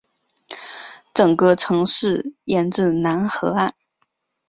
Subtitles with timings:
[1.13, 3.75] 整个城市沿着楠河岸。